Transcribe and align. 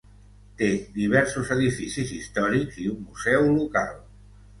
Té 0.59 0.69
diversos 0.93 1.51
edificis 1.55 2.13
històrics 2.15 2.79
i 2.85 2.87
un 2.93 2.97
museu 3.11 3.47
local. 3.59 3.93